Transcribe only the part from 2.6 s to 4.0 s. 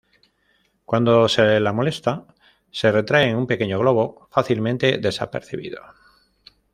se retrae en un pequeño